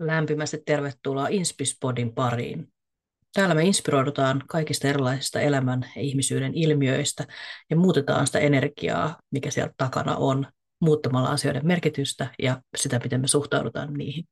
[0.00, 2.72] Lämpimästi tervetuloa Inspispodin pariin.
[3.34, 7.26] Täällä me inspiroidutaan kaikista erilaisista elämän ja ihmisyyden ilmiöistä
[7.70, 10.46] ja muutetaan sitä energiaa, mikä siellä takana on,
[10.80, 14.28] muuttamalla asioiden merkitystä ja sitä, miten me suhtaudutaan niihin.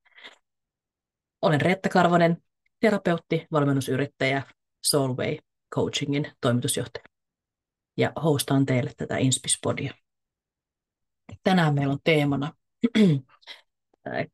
[1.43, 2.37] Olen Reetta Karvonen,
[2.81, 4.43] terapeutti, valmennusyrittäjä,
[4.87, 5.37] Soulway
[5.75, 7.05] Coachingin toimitusjohtaja.
[7.97, 9.95] Ja hostaan teille tätä Inspispodia.
[11.45, 12.53] Tänään meillä on teemana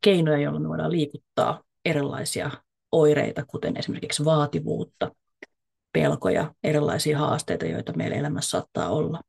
[0.01, 2.51] keinoja, joilla me voidaan liikuttaa erilaisia
[2.93, 5.11] oireita, kuten esimerkiksi vaativuutta,
[5.93, 9.21] pelkoja, erilaisia haasteita, joita meillä elämässä saattaa olla.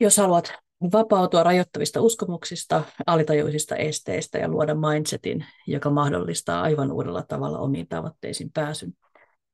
[0.00, 0.52] Jos haluat
[0.92, 8.50] vapautua rajoittavista uskomuksista, alitajuisista esteistä ja luoda mindsetin, joka mahdollistaa aivan uudella tavalla omiin tavoitteisiin
[8.54, 8.92] pääsyn,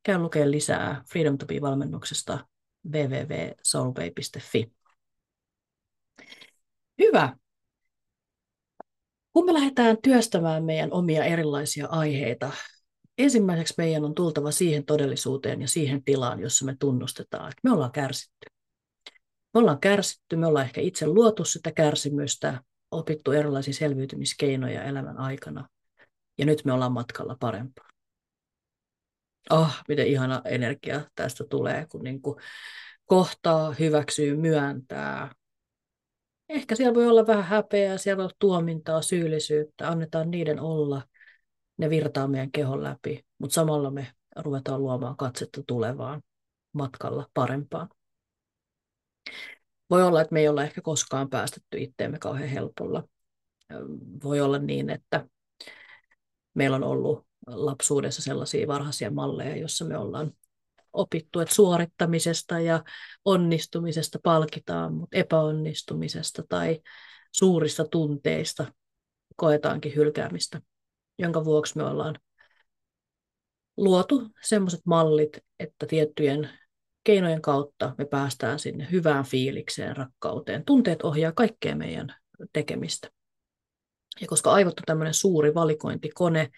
[0.03, 2.39] käy lukemaan lisää Freedom to Be-valmennuksesta
[2.92, 4.73] www.soulway.fi.
[6.98, 7.37] Hyvä.
[9.34, 12.50] Kun me lähdetään työstämään meidän omia erilaisia aiheita,
[13.19, 17.92] ensimmäiseksi meidän on tultava siihen todellisuuteen ja siihen tilaan, jossa me tunnustetaan, että me ollaan
[17.92, 18.47] kärsitty.
[19.55, 25.69] Me ollaan kärsitty, me ollaan ehkä itse luotu sitä kärsimystä, opittu erilaisia selviytymiskeinoja elämän aikana,
[26.39, 27.89] ja nyt me ollaan matkalla parempaa.
[29.51, 32.36] Oh, miten ihana energia tästä tulee, kun niin kuin
[33.05, 35.34] kohtaa, hyväksyy, myöntää,
[36.48, 41.03] Ehkä siellä voi olla vähän häpeää, siellä voi olla tuomintaa, syyllisyyttä, annetaan niiden olla,
[41.77, 46.23] ne virtaa meidän kehon läpi, mutta samalla me ruvetaan luomaan katsetta tulevaan
[46.73, 47.89] matkalla parempaan.
[49.91, 53.08] Voi olla, että me ei olla ehkä koskaan päästetty itteemme kauhean helpolla.
[54.25, 55.27] Voi olla niin, että
[56.55, 60.33] meillä on ollut lapsuudessa sellaisia varhaisia malleja, joissa me ollaan
[60.95, 62.84] opittu, että suorittamisesta ja
[63.25, 66.81] onnistumisesta palkitaan, mutta epäonnistumisesta tai
[67.33, 68.73] suurista tunteista
[69.36, 70.61] koetaankin hylkäämistä,
[71.19, 72.19] jonka vuoksi me ollaan
[73.77, 76.51] luotu sellaiset mallit, että tiettyjen
[77.05, 80.64] keinojen kautta me päästään sinne hyvään fiilikseen, rakkauteen.
[80.64, 82.14] Tunteet ohjaa kaikkea meidän
[82.52, 83.11] tekemistä.
[84.20, 86.51] Ja koska aivot on tämmöinen suuri valikointikone,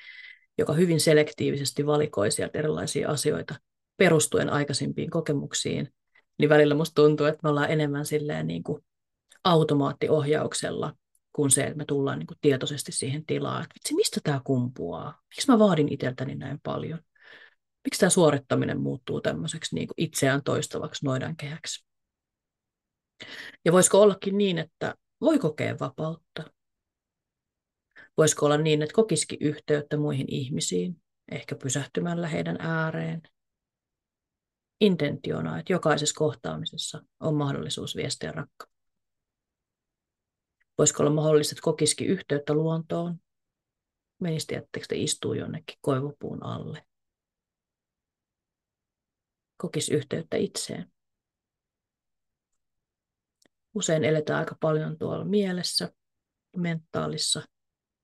[0.58, 3.54] joka hyvin selektiivisesti valikoi sieltä erilaisia asioita,
[3.96, 5.92] perustuen aikaisempiin kokemuksiin,
[6.38, 8.84] niin välillä musta tuntuu, että me ollaan enemmän silleen niin kuin
[9.44, 10.92] automaattiohjauksella
[11.32, 15.20] kuin se, että me tullaan niin kuin tietoisesti siihen tilaan, että vitsi, mistä tämä kumpuaa?
[15.28, 16.98] Miksi mä vaadin itseltäni näin paljon?
[17.84, 21.86] Miksi tämä suorittaminen muuttuu tämmöiseksi niin kuin itseään toistavaksi noidankehäksi?
[23.64, 26.44] Ja voisiko ollakin niin, että voi kokea vapautta?
[28.16, 33.22] Voisiko olla niin, että kokisikin yhteyttä muihin ihmisiin, ehkä pysähtymällä heidän ääreen,
[34.80, 38.76] intentiona, että jokaisessa kohtaamisessa on mahdollisuus viestiä rakkautta.
[40.78, 43.16] Voisiko olla mahdollista, että kokisikin yhteyttä luontoon?
[44.20, 46.86] Menisi, tiettekö te istuu jonnekin koivupuun alle?
[49.56, 50.92] Kokisi yhteyttä itseen.
[53.74, 55.92] Usein eletään aika paljon tuolla mielessä,
[56.56, 57.42] mentaalissa,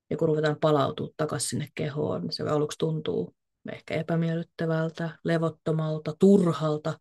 [0.09, 3.35] ja kun ruvetaan palautua takaisin sinne kehoon, niin se aluksi tuntuu
[3.71, 6.99] ehkä epämiellyttävältä, levottomalta, turhalta,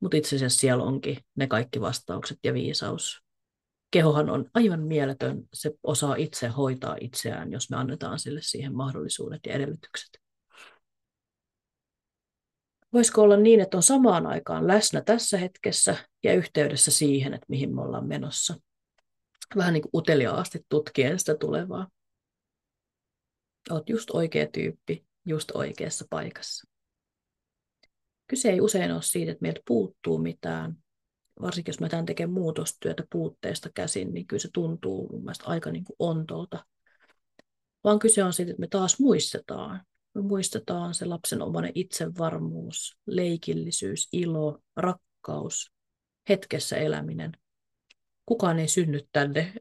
[0.00, 3.22] mutta itse asiassa siellä onkin ne kaikki vastaukset ja viisaus.
[3.90, 9.40] Kehohan on aivan mieletön, se osaa itse hoitaa itseään, jos me annetaan sille siihen mahdollisuudet
[9.46, 10.20] ja edellytykset.
[12.92, 17.74] Voisiko olla niin, että on samaan aikaan läsnä tässä hetkessä ja yhteydessä siihen, että mihin
[17.74, 18.54] me ollaan menossa?
[19.56, 21.88] Vähän niin kuin uteliaasti tutkien sitä tulevaa.
[23.70, 26.68] Olet just oikea tyyppi, just oikeassa paikassa.
[28.26, 30.76] Kyse ei usein ole siitä, että meiltä puuttuu mitään,
[31.42, 35.70] varsinkin jos me tämän tekemään muutostyötä puutteesta käsin, niin kyllä se tuntuu mun mielestä aika
[35.70, 36.66] niin kuin ontolta.
[37.84, 39.80] Vaan kyse on siitä, että me taas muistetaan.
[40.14, 45.72] Me muistetaan se lapsen omainen itsevarmuus, leikillisyys, ilo, rakkaus,
[46.28, 47.32] hetkessä eläminen.
[48.26, 49.52] Kukaan ei synny tänne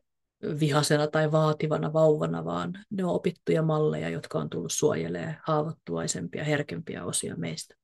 [0.41, 7.05] vihasena tai vaativana vauvana, vaan ne on opittuja malleja, jotka on tullut suojelemaan haavoittuvaisempia, herkempiä
[7.05, 7.75] osia meistä.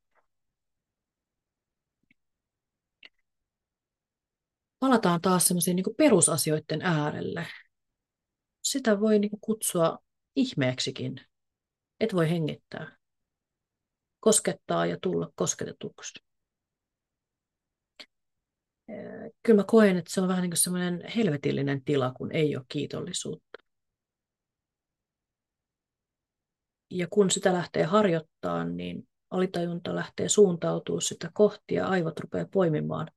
[4.79, 7.47] Palataan taas semmoisiin niin perusasioiden äärelle.
[8.61, 9.99] Sitä voi niin kutsua
[10.35, 11.21] ihmeeksikin.
[11.99, 12.97] Et voi hengittää.
[14.19, 16.32] Koskettaa ja tulla kosketetuksi
[19.44, 22.66] kyllä mä koen, että se on vähän niin kuin semmoinen helvetillinen tila, kun ei ole
[22.68, 23.60] kiitollisuutta.
[26.92, 33.07] Ja kun sitä lähtee harjoittaa, niin alitajunta lähtee suuntautuu sitä kohti ja aivot rupeaa poimimaan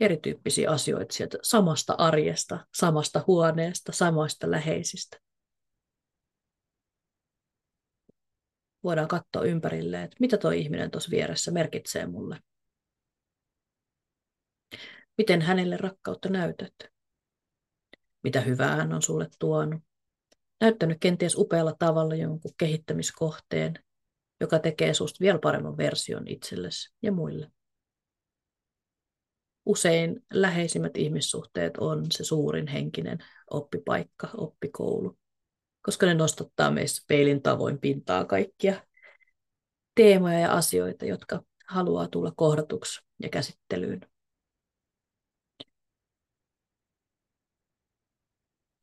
[0.00, 5.18] erityyppisiä asioita sieltä samasta arjesta, samasta huoneesta, samasta läheisistä.
[8.84, 12.38] voidaan katsoa ympärille, että mitä tuo ihminen tuossa vieressä merkitsee mulle.
[15.20, 16.74] Miten hänelle rakkautta näytät?
[18.22, 19.82] Mitä hyvää hän on sulle tuonut?
[20.60, 23.74] Näyttänyt kenties upealla tavalla jonkun kehittämiskohteen,
[24.40, 27.50] joka tekee susta vielä paremman version itsellesi ja muille.
[29.66, 33.18] Usein läheisimmät ihmissuhteet on se suurin henkinen
[33.50, 35.18] oppipaikka, oppikoulu,
[35.82, 38.86] koska ne nostattaa meissä peilin tavoin pintaa kaikkia
[39.94, 44.00] teemoja ja asioita, jotka haluaa tulla kohdatuksi ja käsittelyyn.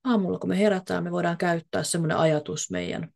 [0.07, 3.13] Aamulla, kun me herätään, me voidaan käyttää semmoinen ajatus meidän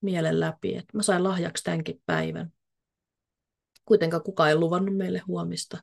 [0.00, 2.52] mielen läpi, että mä sain lahjaksi tämänkin päivän.
[3.84, 5.78] Kuitenkaan kukaan ei luvannut meille huomista.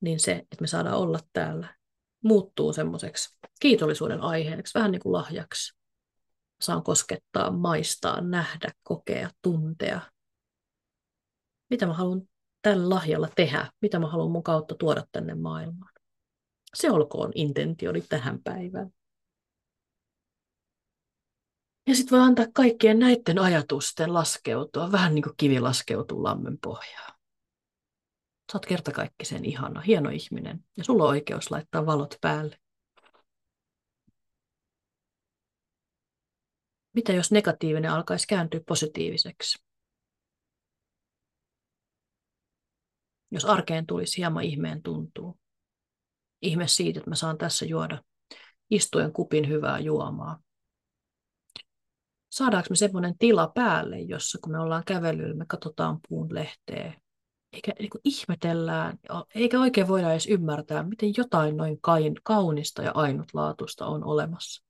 [0.00, 1.76] Niin se, että me saadaan olla täällä,
[2.24, 5.78] muuttuu semmoiseksi kiitollisuuden aiheeksi, vähän niin kuin lahjaksi.
[6.60, 10.00] Saan koskettaa, maistaa, nähdä, kokea, tuntea.
[11.70, 12.22] Mitä mä haluan
[12.62, 13.72] tällä lahjalla tehdä?
[13.82, 15.97] Mitä mä haluan mun kautta tuoda tänne maailmaan?
[16.74, 18.90] Se olkoon intentioni tähän päivään.
[21.86, 27.18] Ja sitten voi antaa kaikkien näiden ajatusten laskeutua, vähän niin kuin kivi laskeutuu lammen pohjaan.
[28.52, 32.58] Sä oot kertakaikkisen ihana, hieno ihminen, ja sulla on oikeus laittaa valot päälle.
[36.94, 39.64] Mitä jos negatiivinen alkaisi kääntyä positiiviseksi?
[43.30, 45.38] Jos arkeen tulisi hieman ihmeen tuntuu.
[46.42, 48.02] Ihme siitä, että mä saan tässä juoda
[48.70, 50.38] istuen kupin hyvää juomaa
[52.30, 57.00] saadaanko me semmoinen tila päälle, jossa kun me ollaan kävelyllä, me katsotaan puun lehteä,
[57.52, 58.98] eikä niin kuin ihmetellään,
[59.34, 61.78] eikä oikein voida edes ymmärtää, miten jotain noin
[62.22, 64.64] kaunista ja ainutlaatuista on olemassa.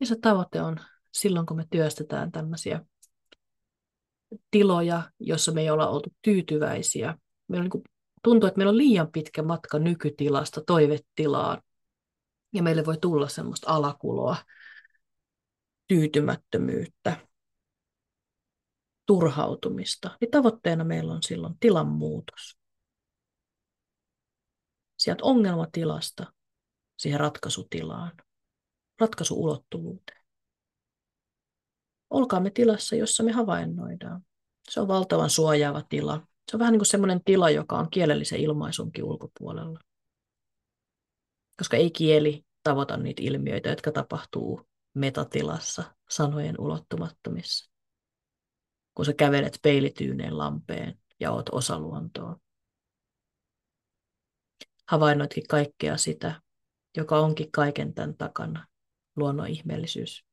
[0.00, 0.76] Ja se tavoite on
[1.12, 2.84] silloin, kun me työstetään tämmöisiä
[4.50, 7.18] tiloja, jossa me ei olla oltu tyytyväisiä.
[7.48, 7.84] Meillä niin kuin,
[8.22, 11.62] tuntuu, että meillä on liian pitkä matka nykytilasta toivetilaan,
[12.54, 14.36] ja meille voi tulla semmoista alakuloa,
[15.88, 17.26] tyytymättömyyttä,
[19.06, 20.18] turhautumista.
[20.20, 22.56] Niin tavoitteena meillä on silloin tilan muutos.
[24.98, 26.32] Sieltä ongelmatilasta
[26.98, 28.12] siihen ratkaisutilaan,
[29.00, 30.20] ratkaisuulottuvuuteen.
[32.10, 34.24] Olkaamme tilassa, jossa me havainnoidaan.
[34.68, 36.26] Se on valtavan suojaava tila.
[36.50, 39.78] Se on vähän niin kuin semmoinen tila, joka on kielellisen ilmaisunkin ulkopuolella
[41.60, 47.70] koska ei kieli tavoita niitä ilmiöitä, jotka tapahtuu metatilassa sanojen ulottumattomissa.
[48.94, 52.36] Kun sä kävelet peilityyneen lampeen ja oot osa luontoa.
[54.88, 56.42] Havainnoitkin kaikkea sitä,
[56.96, 58.66] joka onkin kaiken tämän takana,
[59.16, 60.24] luonnon ihmeellisyys.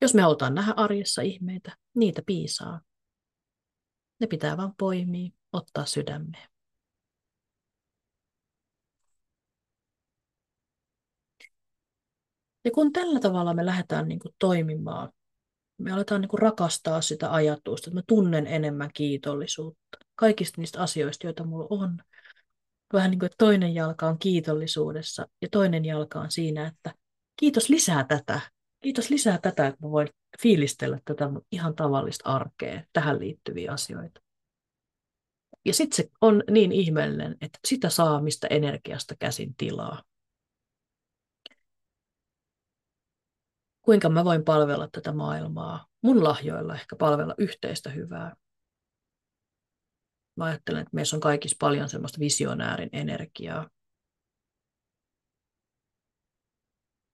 [0.00, 2.80] Jos me halutaan nähdä arjessa ihmeitä, niitä piisaa.
[4.20, 6.48] Ne pitää vaan poimia, ottaa sydämeen.
[12.64, 15.12] Ja kun tällä tavalla me lähdetään niin kuin toimimaan,
[15.78, 21.26] me aletaan niin kuin rakastaa sitä ajatusta, että mä tunnen enemmän kiitollisuutta kaikista niistä asioista,
[21.26, 21.98] joita mulla on.
[22.92, 26.94] Vähän niin kuin, että toinen jalka on kiitollisuudessa ja toinen jalka on siinä, että
[27.36, 28.40] kiitos lisää tätä.
[28.82, 30.08] Kiitos lisää tätä, että mä voin
[30.42, 34.20] fiilistellä tätä ihan tavallista arkea, tähän liittyviä asioita.
[35.64, 40.02] Ja sitten se on niin ihmeellinen, että sitä saa mistä energiasta käsin tilaa.
[43.88, 48.36] kuinka mä voin palvella tätä maailmaa, mun lahjoilla ehkä palvella yhteistä hyvää.
[50.36, 53.70] Mä ajattelen, että meissä on kaikissa paljon semmoista visionäärin energiaa.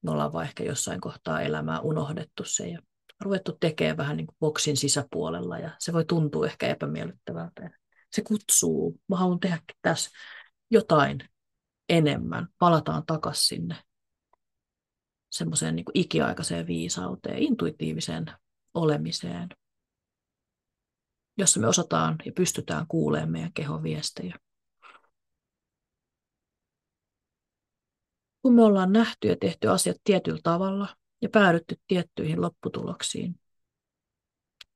[0.03, 2.79] Me ollaan vaan ehkä jossain kohtaa elämää unohdettu se ja
[3.25, 7.71] ruvettu tekemään vähän niin kuin boksin sisäpuolella ja se voi tuntua ehkä epämiellyttävältä.
[8.13, 10.11] Se kutsuu, mä haluan tehdä tässä
[10.71, 11.19] jotain
[11.89, 13.77] enemmän, palataan takaisin sinne
[15.31, 18.27] semmoiseen niin ikiaikaiseen viisauteen, intuitiiviseen
[18.75, 19.49] olemiseen,
[21.39, 24.39] jossa me osataan ja pystytään kuulemaan meidän kehon viestejä.
[28.43, 33.41] Kun me ollaan nähty ja tehty asiat tietyllä tavalla ja päädytty tiettyihin lopputuloksiin,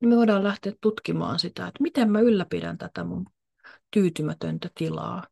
[0.01, 3.25] me voidaan lähteä tutkimaan sitä, että miten mä ylläpidän tätä mun
[3.93, 5.27] tyytymätöntä tilaa,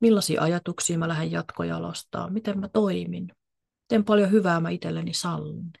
[0.00, 3.32] millaisia ajatuksia mä lähden jatkojalostaa, miten mä toimin,
[3.82, 5.72] miten paljon hyvää mä itselleni sallin.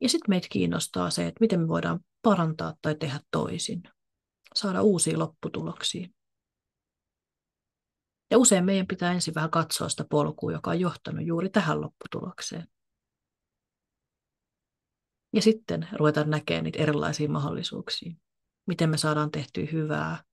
[0.00, 3.82] Ja sitten meitä kiinnostaa se, että miten me voidaan parantaa tai tehdä toisin,
[4.54, 6.08] saada uusia lopputuloksia.
[8.30, 12.68] Ja usein meidän pitää ensin vähän katsoa sitä polkua, joka on johtanut juuri tähän lopputulokseen.
[15.32, 18.12] Ja sitten ruvetaan näkemään niitä erilaisia mahdollisuuksia.
[18.66, 20.24] Miten me saadaan tehtyä hyvää.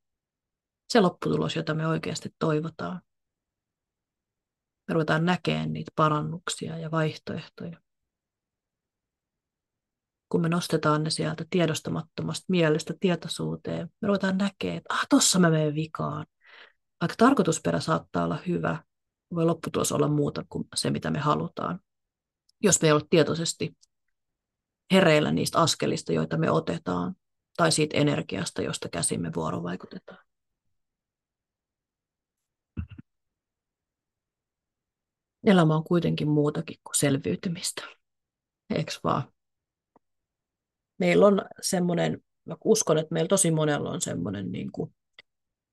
[0.89, 3.01] Se lopputulos, jota me oikeasti toivotaan.
[4.87, 7.79] Me ruvetaan näkemään niitä parannuksia ja vaihtoehtoja.
[10.29, 15.49] Kun me nostetaan ne sieltä tiedostamattomasta mielestä tietoisuuteen, me ruvetaan näkemään, että ah, tossa mä
[15.49, 16.25] menen vikaan.
[17.01, 18.83] Vaikka tarkoitusperä saattaa olla hyvä,
[19.35, 21.79] voi lopputulos olla muuta kuin se, mitä me halutaan.
[22.63, 23.77] Jos me ei ole tietoisesti
[24.93, 27.15] hereillä niistä askelista, joita me otetaan,
[27.57, 30.25] tai siitä energiasta, josta käsimme vuorovaikutetaan.
[35.43, 37.83] Elämä on kuitenkin muutakin kuin selviytymistä.
[38.75, 39.23] Eikö vaan?
[40.97, 44.95] Meillä on semmoinen, mä uskon, että meillä tosi monella on semmoinen niin kuin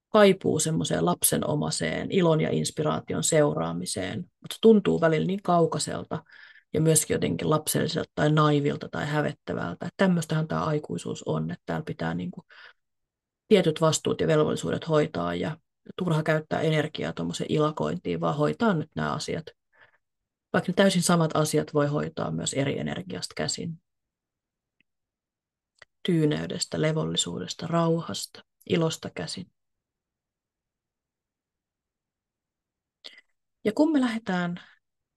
[0.09, 6.23] kaipuu semmoiseen lapsenomaiseen ilon ja inspiraation seuraamiseen, mutta tuntuu välillä niin kaukaiselta
[6.73, 9.85] ja myöskin jotenkin lapselliselta tai naivilta tai hävettävältä.
[9.85, 12.45] Että tämmöistähän tämä aikuisuus on, että täällä pitää niin kuin
[13.47, 15.57] tietyt vastuut ja velvollisuudet hoitaa ja
[15.97, 19.45] turha käyttää energiaa tuommoiseen ilakointiin, vaan hoitaa nyt nämä asiat.
[20.53, 23.81] Vaikka ne täysin samat asiat voi hoitaa myös eri energiasta käsin.
[26.03, 29.51] Tyyneydestä, levollisuudesta, rauhasta, ilosta käsin.
[33.63, 34.63] Ja kun me lähdetään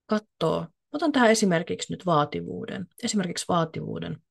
[0.06, 4.22] katsoa, otan tähän esimerkiksi nyt vaativuuden, esimerkiksi vaativuuden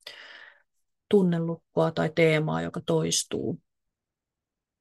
[1.09, 3.61] tunnelukkoa tai teemaa, joka toistuu.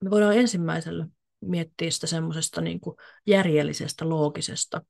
[0.04, 1.06] Me voidaan ensimmäisellä
[1.40, 2.96] miettiä sitä semmoisesta niin kuin
[3.26, 4.82] järjellisestä, loogisesta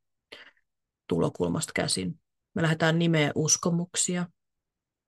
[1.09, 2.21] tulokulmasta käsin.
[2.55, 4.27] Me lähdetään nimeä uskomuksia.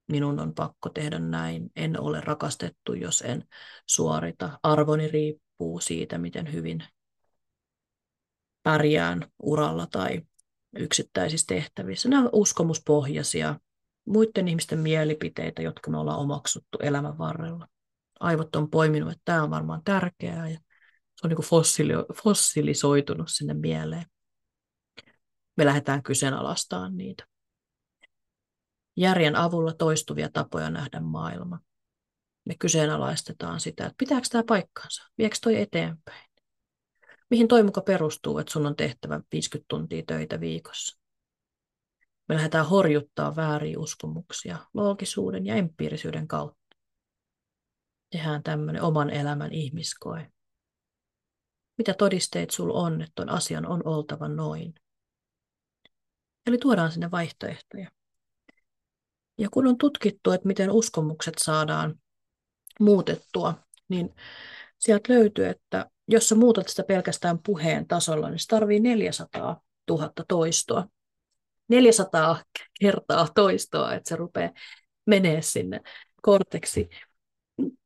[0.08, 1.70] Minun on pakko tehdä näin.
[1.76, 3.44] En ole rakastettu, jos en
[3.86, 4.58] suorita.
[4.62, 6.84] Arvoni riippuu siitä, miten hyvin
[8.62, 10.22] pärjään uralla tai
[10.78, 12.08] yksittäisissä tehtävissä.
[12.08, 13.60] Nämä on uskomuspohjaisia,
[14.04, 17.68] muiden ihmisten mielipiteitä, jotka me ollaan omaksuttu elämän varrella.
[18.20, 20.58] Aivot on poiminut, että tämä on varmaan tärkeää ja
[21.16, 24.04] se on niin fossili- fossilisoitunut sinne mieleen.
[25.56, 27.26] Me lähdetään kyseenalaistamaan niitä.
[28.96, 31.60] Järjen avulla toistuvia tapoja nähdä maailma.
[32.44, 36.23] Me kyseenalaistetaan sitä, että pitääkö tämä paikkaansa, viekö toi eteenpäin
[37.30, 41.00] mihin toi muka perustuu, että sun on tehtävä 50 tuntia töitä viikossa.
[42.28, 46.76] Me lähdetään horjuttaa vääriä uskomuksia loogisuuden ja empiirisyyden kautta.
[48.10, 50.32] Tehdään tämmöinen oman elämän ihmiskoe.
[51.78, 54.74] Mitä todisteet sul on, että ton asian on oltava noin?
[56.46, 57.90] Eli tuodaan sinne vaihtoehtoja.
[59.38, 62.00] Ja kun on tutkittu, että miten uskomukset saadaan
[62.80, 63.54] muutettua,
[63.88, 64.14] niin
[64.84, 69.60] sieltä löytyy, että jos sä muutat sitä pelkästään puheen tasolla, niin se tarvii 400
[69.90, 70.88] 000 toistoa.
[71.68, 72.42] 400
[72.80, 74.50] kertaa toistoa, että se rupeaa
[75.06, 75.80] menee sinne
[76.22, 76.88] korteksi.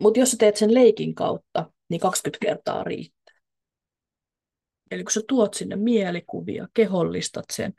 [0.00, 3.35] Mutta jos sä teet sen leikin kautta, niin 20 kertaa riittää.
[4.90, 7.75] Eli kun sä tuot sinne mielikuvia, kehollistat sen,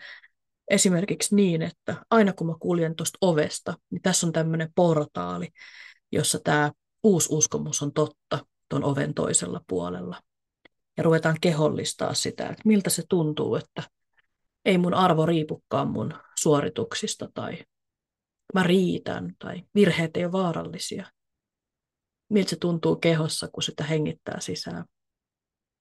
[0.70, 5.48] esimerkiksi niin, että aina kun mä kuljen tuosta ovesta, niin tässä on tämmöinen portaali,
[6.12, 6.72] jossa tämä
[7.04, 10.22] uusi uskomus on totta tuon oven toisella puolella
[10.98, 13.84] ja ruvetaan kehollistaa sitä, että miltä se tuntuu, että
[14.66, 17.58] ei mun arvo riipukaan mun suorituksista tai
[18.54, 21.06] mä riitän tai virheet ei ole vaarallisia.
[22.30, 24.86] Miltä se tuntuu kehossa, kun sitä hengittää sisään.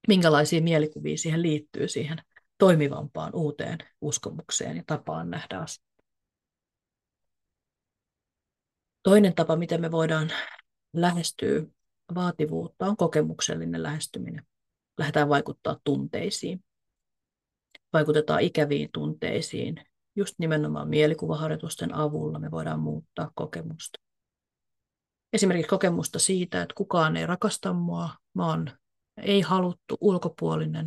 [0.08, 2.18] Minkälaisia mielikuvia siihen liittyy siihen
[2.58, 5.88] toimivampaan uuteen uskomukseen ja tapaan nähdä asiat.
[9.02, 10.30] Toinen tapa, miten me voidaan
[10.92, 11.62] lähestyä
[12.14, 14.46] vaativuutta, on kokemuksellinen lähestyminen
[14.98, 16.64] lähdetään vaikuttaa tunteisiin.
[17.92, 19.76] Vaikutetaan ikäviin tunteisiin.
[20.16, 23.98] Just nimenomaan mielikuvaharjoitusten avulla me voidaan muuttaa kokemusta.
[25.32, 28.70] Esimerkiksi kokemusta siitä, että kukaan ei rakasta mua, mä oon
[29.22, 30.86] ei haluttu ulkopuolinen.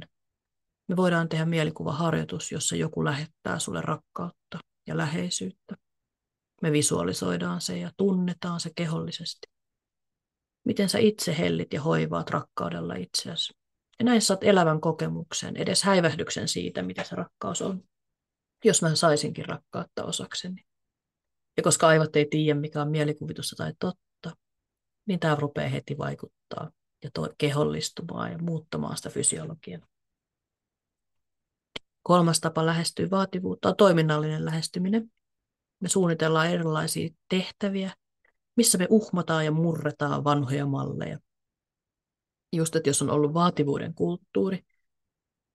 [0.88, 5.76] Me voidaan tehdä mielikuvaharjoitus, jossa joku lähettää sulle rakkautta ja läheisyyttä.
[6.62, 9.51] Me visualisoidaan se ja tunnetaan se kehollisesti.
[10.66, 13.54] Miten sä itse hellit ja hoivaat rakkaudella itseäsi.
[14.00, 17.84] Ja näin saat elävän kokemuksen, edes häivähdyksen siitä, mitä se rakkaus on.
[18.66, 20.64] Jos mä saisinkin rakkautta osakseni.
[21.58, 24.38] Ja koska aivot ei tiedä, mikä on mielikuvitusta tai totta,
[25.08, 26.72] niin tämä rupeaa heti vaikuttaa
[27.04, 29.88] ja to- kehollistumaan ja muuttamaan sitä fysiologiaa.
[32.04, 35.12] Kolmas tapa lähestyä vaativuutta on toiminnallinen lähestyminen.
[35.80, 37.92] Me suunnitellaan erilaisia tehtäviä,
[38.56, 41.20] missä me uhmataan ja murretaan vanhoja malleja
[42.54, 44.60] just, että jos on ollut vaativuuden kulttuuri,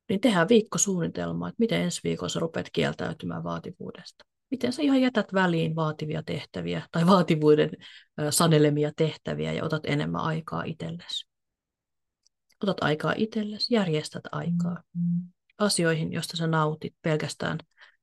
[0.09, 4.25] niin tehdään viikkosuunnitelma, että miten ensi viikossa rupeat kieltäytymään vaativuudesta.
[4.51, 7.71] Miten sä ihan jätät väliin vaativia tehtäviä tai vaativuuden
[8.31, 11.27] sanelemia tehtäviä ja otat enemmän aikaa itsellesi.
[12.63, 14.83] Otat aikaa itsellesi, järjestät aikaa
[15.59, 17.59] asioihin, joista sä nautit pelkästään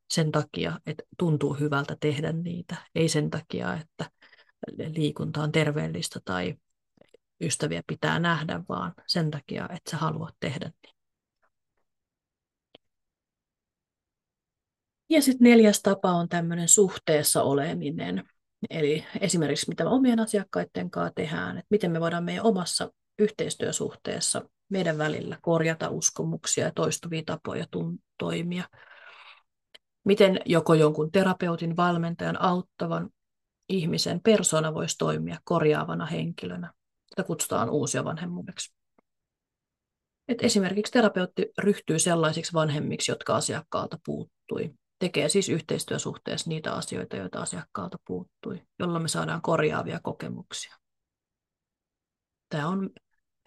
[0.09, 2.75] sen takia, että tuntuu hyvältä tehdä niitä.
[2.95, 4.09] Ei sen takia, että
[4.95, 6.55] liikunta on terveellistä tai
[7.41, 10.93] ystäviä pitää nähdä, vaan sen takia, että sä haluat tehdä niin.
[15.09, 18.23] Ja sitten neljäs tapa on tämmöinen suhteessa oleminen.
[18.69, 24.41] Eli esimerkiksi mitä me omien asiakkaiden kanssa tehdään, että miten me voidaan meidän omassa yhteistyösuhteessa
[24.69, 27.65] meidän välillä korjata uskomuksia ja toistuvia tapoja
[28.17, 28.63] toimia.
[30.03, 33.09] Miten joko jonkun terapeutin, valmentajan, auttavan
[33.77, 36.73] ihmisen persona voisi toimia korjaavana henkilönä.
[37.09, 38.73] Sitä kutsutaan uusia vanhemmuudeksi.
[40.27, 44.73] Et esimerkiksi terapeutti ryhtyy sellaisiksi vanhemmiksi, jotka asiakkaalta puuttui.
[44.99, 50.75] Tekee siis yhteistyösuhteessa niitä asioita, joita asiakkaalta puuttui, jolloin me saadaan korjaavia kokemuksia.
[52.49, 52.89] Tämä on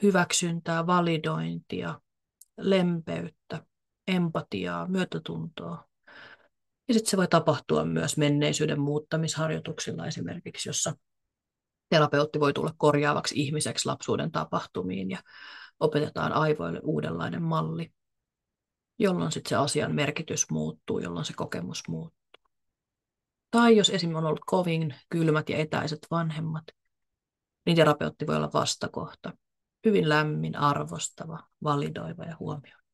[0.03, 2.01] hyväksyntää, validointia,
[2.59, 3.67] lempeyttä,
[4.09, 5.86] empatiaa, myötätuntoa.
[6.89, 10.95] Ja sitten se voi tapahtua myös menneisyyden muuttamisharjoituksilla esimerkiksi, jossa
[11.89, 15.23] terapeutti voi tulla korjaavaksi ihmiseksi lapsuuden tapahtumiin ja
[15.81, 17.93] opetetaan aivoille uudenlainen malli,
[18.99, 22.43] jolloin sitten se asian merkitys muuttuu, jolloin se kokemus muuttuu.
[23.51, 26.65] Tai jos esimerkiksi on ollut kovin kylmät ja etäiset vanhemmat,
[27.67, 29.33] niin terapeutti voi olla vastakohta.
[29.85, 32.86] Hyvin lämmin, arvostava, validoiva ja huomioiva.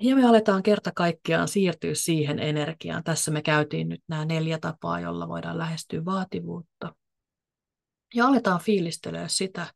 [0.00, 3.04] Ja me aletaan kerta kaikkiaan siirtyä siihen energiaan.
[3.04, 6.94] Tässä me käytiin nyt nämä neljä tapaa, jolla voidaan lähestyä vaativuutta.
[8.14, 9.66] Ja aletaan fiilistelee sitä,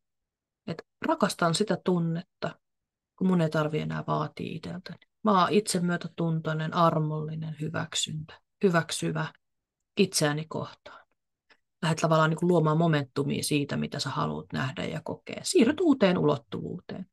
[0.66, 2.58] että rakastan sitä tunnetta,
[3.18, 4.98] kun mun ei tarvi enää vaatia itseltäni.
[5.24, 9.26] Mä oon itsemyötätuntoinen, armollinen, hyväksyntä, hyväksyvä
[9.98, 11.06] itseäni kohtaan.
[11.82, 15.40] Lähdet tavallaan niin luomaan momentumia siitä, mitä sä haluat nähdä ja kokea.
[15.42, 17.06] Siirryt uuteen ulottuvuuteen.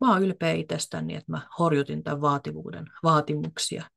[0.00, 3.90] Mä oon ylpeä itsestäni, että mä horjutin tämän vaativuuden vaatimuksia.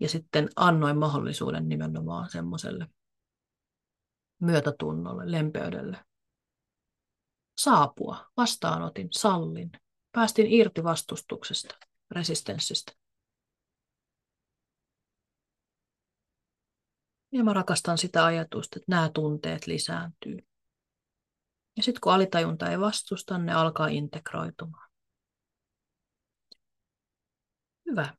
[0.00, 2.88] Ja sitten annoin mahdollisuuden nimenomaan semmoiselle
[4.40, 6.04] myötätunnolle, lempeydelle.
[7.58, 9.70] Saapua, vastaanotin, sallin,
[10.12, 11.78] päästin irti vastustuksesta,
[12.10, 12.92] resistenssistä.
[17.32, 20.47] Ja mä rakastan sitä ajatusta, että nämä tunteet lisääntyy.
[21.78, 24.90] Ja sitten kun alitajunta ei vastusta, ne alkaa integroitumaan.
[27.90, 28.14] Hyvä.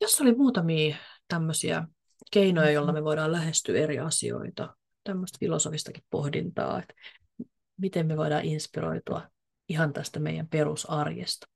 [0.00, 0.96] Jos oli muutamia
[1.28, 1.86] tämmöisiä
[2.30, 6.94] keinoja, joilla me voidaan lähestyä eri asioita, tämmöistä filosofistakin pohdintaa, että
[7.76, 9.28] miten me voidaan inspiroitua
[9.68, 11.46] ihan tästä meidän perusarjesta.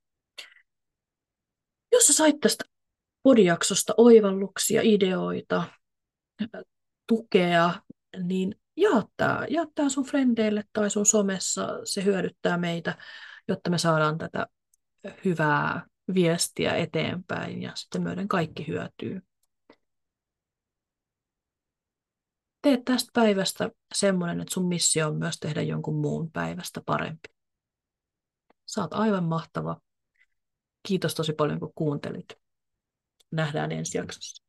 [1.92, 2.64] Jos sä sait tästä
[3.22, 5.64] podijaksosta oivalluksia, ideoita,
[7.06, 7.74] tukea,
[8.22, 12.98] niin jaa tämä, jaa tämä sun frendeille tai sun somessa, se hyödyttää meitä,
[13.48, 14.46] jotta me saadaan tätä
[15.24, 19.22] hyvää viestiä eteenpäin ja sitten meidän kaikki hyötyy.
[22.62, 27.28] Tee tästä päivästä semmoinen, että sun missio on myös tehdä jonkun muun päivästä parempi.
[28.66, 29.80] Saat aivan mahtava.
[30.88, 32.28] Kiitos tosi paljon, kun kuuntelit.
[33.30, 34.45] Nähdään ensi jaksossa.